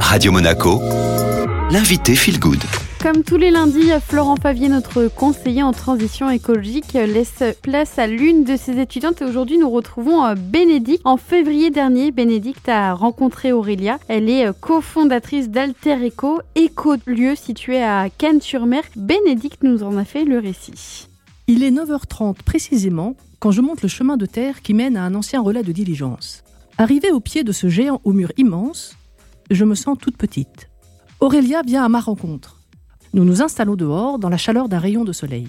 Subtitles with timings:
[0.00, 0.80] Radio Monaco,
[1.70, 2.62] l'invité Feel Good.
[3.02, 8.44] Comme tous les lundis, Florent Favier, notre conseiller en transition écologique, laisse place à l'une
[8.44, 11.02] de ses étudiantes et aujourd'hui nous retrouvons euh, Bénédicte.
[11.04, 13.98] En février dernier, Bénédicte a rencontré Aurélia.
[14.08, 18.82] Elle est euh, cofondatrice d'Alter Eco, éco-lieu situé à Cannes-sur-Mer.
[18.96, 21.08] Bénédicte nous en a fait le récit.
[21.46, 25.14] Il est 9h30 précisément quand je monte le chemin de terre qui mène à un
[25.14, 26.42] ancien relais de diligence.
[26.78, 28.96] Arrivé au pied de ce géant au mur immense,
[29.50, 30.68] je me sens toute petite.
[31.20, 32.60] Aurélia vient à ma rencontre.
[33.14, 35.48] Nous nous installons dehors dans la chaleur d'un rayon de soleil.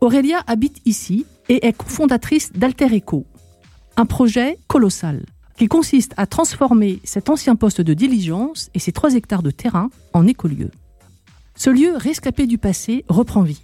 [0.00, 3.26] Aurélia habite ici et est cofondatrice d'Alter Eco,
[3.96, 5.24] un projet colossal
[5.56, 9.90] qui consiste à transformer cet ancien poste de diligence et ses 3 hectares de terrain
[10.12, 10.70] en écolieu.
[11.56, 13.62] Ce lieu rescapé du passé reprend vie.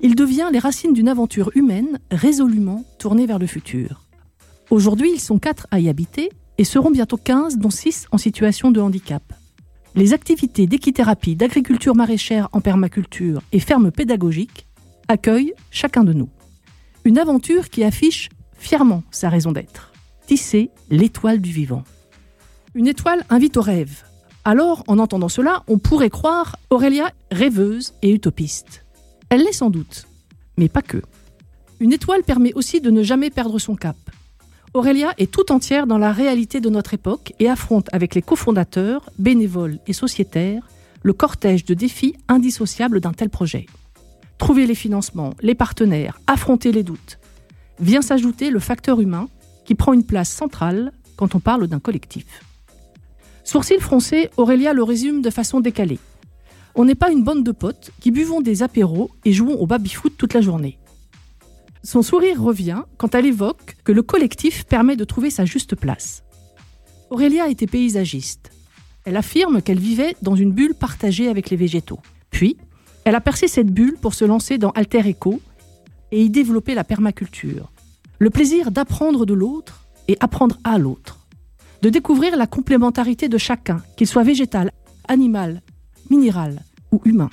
[0.00, 4.02] Il devient les racines d'une aventure humaine résolument tournée vers le futur.
[4.70, 8.70] Aujourd'hui, ils sont quatre à y habiter et seront bientôt 15, dont 6 en situation
[8.70, 9.22] de handicap.
[9.94, 14.66] Les activités d'équithérapie, d'agriculture maraîchère en permaculture et ferme pédagogique
[15.08, 16.28] accueillent chacun de nous.
[17.04, 19.92] Une aventure qui affiche fièrement sa raison d'être.
[20.26, 21.84] Tisser l'étoile du vivant.
[22.74, 24.02] Une étoile invite au rêve.
[24.44, 28.84] Alors, en entendant cela, on pourrait croire Aurélia rêveuse et utopiste.
[29.28, 30.06] Elle l'est sans doute,
[30.56, 31.02] mais pas que.
[31.80, 33.96] Une étoile permet aussi de ne jamais perdre son cap,
[34.74, 39.08] Aurélia est tout entière dans la réalité de notre époque et affronte avec les cofondateurs,
[39.20, 40.66] bénévoles et sociétaires
[41.04, 43.66] le cortège de défis indissociables d'un tel projet.
[44.36, 47.20] Trouver les financements, les partenaires, affronter les doutes.
[47.78, 49.28] Vient s'ajouter le facteur humain
[49.64, 52.42] qui prend une place centrale quand on parle d'un collectif.
[53.44, 56.00] Sourcil froncé, Aurélia le résume de façon décalée.
[56.74, 60.14] On n'est pas une bande de potes qui buvons des apéros et jouons au baby-foot
[60.18, 60.78] toute la journée.
[61.84, 66.24] Son sourire revient quand elle évoque que le collectif permet de trouver sa juste place.
[67.10, 68.50] Aurélia était paysagiste.
[69.04, 72.00] Elle affirme qu'elle vivait dans une bulle partagée avec les végétaux.
[72.30, 72.56] Puis,
[73.04, 75.42] elle a percé cette bulle pour se lancer dans Alter Eco
[76.10, 77.70] et y développer la permaculture.
[78.18, 81.26] Le plaisir d'apprendre de l'autre et apprendre à l'autre.
[81.82, 84.72] De découvrir la complémentarité de chacun, qu'il soit végétal,
[85.06, 85.60] animal,
[86.08, 86.62] minéral
[86.92, 87.30] ou humain.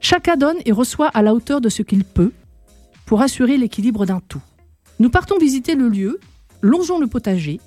[0.00, 2.32] Chacun donne et reçoit à la hauteur de ce qu'il peut
[3.06, 4.42] pour assurer l'équilibre d'un tout.
[4.98, 6.20] Nous partons visiter le lieu,
[6.60, 7.60] longeons le potager,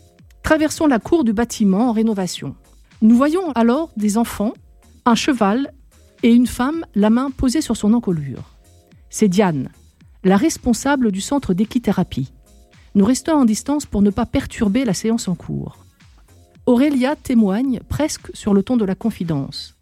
[0.43, 2.55] traversons la cour du bâtiment en rénovation.
[3.01, 4.53] Nous voyons alors des enfants,
[5.05, 5.71] un cheval
[6.21, 8.55] et une femme, la main posée sur son encolure.
[9.09, 9.69] C'est Diane,
[10.23, 12.33] la responsable du centre d'équithérapie.
[12.95, 15.77] Nous restons en distance pour ne pas perturber la séance en cours.
[16.65, 19.77] Aurélia témoigne presque sur le ton de la confidence.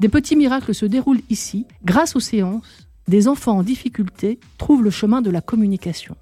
[0.00, 4.90] Des petits miracles se déroulent ici grâce aux séances des enfants en difficulté trouvent le
[4.90, 6.14] chemin de la communication.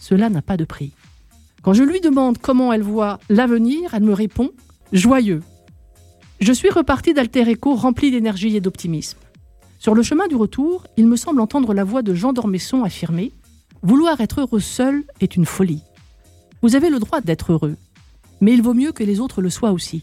[0.00, 0.92] Cela n'a pas de prix.
[1.62, 4.50] Quand je lui demande comment elle voit l'avenir, elle me répond
[4.92, 5.42] joyeux.
[6.40, 9.18] Je suis reparti d'Alter Eco rempli d'énergie et d'optimisme.
[9.78, 13.32] Sur le chemin du retour, il me semble entendre la voix de Jean Dormesson affirmer
[13.84, 15.82] Vouloir être heureux seul est une folie.
[16.62, 17.76] Vous avez le droit d'être heureux,
[18.40, 20.00] mais il vaut mieux que les autres le soient aussi.